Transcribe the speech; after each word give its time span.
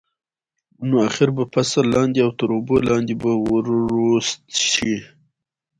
نو 0.87 0.95
اخر 1.07 1.29
به 1.35 1.43
فصل 1.53 1.83
لاندې 1.95 2.19
او 2.25 2.31
تر 2.39 2.49
اوبو 2.55 2.75
لاندې 2.87 3.13
به 3.21 3.31
وروست 3.47 4.41
شي. 4.71 4.95